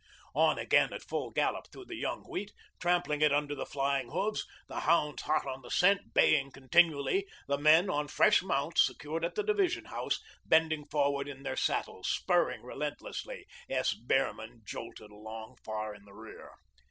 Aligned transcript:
On 0.33 0.57
again, 0.57 0.91
at 0.93 1.03
full 1.03 1.29
gallop, 1.29 1.67
through 1.71 1.85
the 1.85 1.95
young 1.95 2.23
wheat, 2.23 2.51
trampling 2.79 3.21
it 3.21 3.31
under 3.31 3.53
the 3.53 3.67
flying 3.67 4.09
hoofs; 4.09 4.47
the 4.67 4.79
hounds 4.79 5.21
hot 5.21 5.45
on 5.45 5.61
the 5.61 5.69
scent, 5.69 6.15
baying 6.15 6.53
continually; 6.53 7.27
the 7.47 7.59
men, 7.59 7.87
on 7.87 8.07
fresh 8.07 8.41
mounts, 8.41 8.83
secured 8.83 9.23
at 9.23 9.35
the 9.35 9.43
division 9.43 9.85
house, 9.85 10.19
bending 10.43 10.85
forward 10.87 11.27
in 11.27 11.43
their 11.43 11.55
saddles, 11.55 12.07
spurring 12.09 12.63
relentlessly. 12.63 13.45
S. 13.69 13.93
Behrman 13.93 14.63
jolted 14.65 15.11
along 15.11 15.57
far 15.63 15.93
in 15.93 16.03
the 16.05 16.13
rear. 16.15 16.55